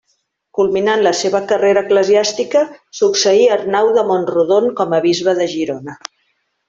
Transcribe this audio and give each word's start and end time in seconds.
Culminant 0.59 1.01
la 1.07 1.11
seva 1.17 1.41
carrera 1.51 1.83
eclesiàstica, 1.89 2.63
succeí 3.01 3.45
Arnau 3.57 3.93
de 3.99 4.05
Mont-rodon 4.09 4.69
com 4.81 4.97
a 4.97 5.03
bisbe 5.05 5.37
de 5.43 5.49
Girona. 5.55 6.01